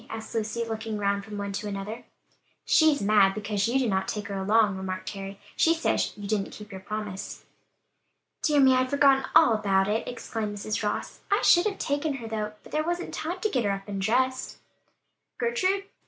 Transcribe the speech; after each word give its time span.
asked 0.09 0.33
Lucy, 0.33 0.63
looking 0.65 0.97
round 0.97 1.23
from 1.23 1.37
one 1.37 1.51
to 1.51 1.67
another. 1.67 2.05
"She's 2.65 3.03
mad 3.03 3.35
because 3.35 3.67
you 3.67 3.77
did 3.77 3.91
not 3.91 4.07
take 4.07 4.29
her 4.29 4.37
along," 4.39 4.75
remarked 4.75 5.11
Harry, 5.11 5.39
"she 5.55 5.75
says 5.75 6.11
you 6.17 6.27
didn't 6.27 6.49
keep 6.49 6.71
your 6.71 6.81
promise." 6.81 7.45
"Dear 8.41 8.61
me, 8.61 8.73
I'd 8.73 8.89
forgotten 8.89 9.25
all 9.35 9.53
about 9.53 9.87
it!" 9.87 10.07
exclaimed 10.07 10.57
Mrs. 10.57 10.81
Ross. 10.81 11.19
"I 11.29 11.43
should 11.43 11.67
have 11.67 11.77
taken 11.77 12.13
her 12.15 12.27
though, 12.27 12.53
but 12.63 12.71
there 12.71 12.83
wasn't 12.83 13.13
time 13.13 13.39
to 13.41 13.49
get 13.49 13.63
her 13.63 13.69
up 13.69 13.87
and 13.87 14.01
dressed." 14.01 14.57
"Gertrude! 15.37 15.83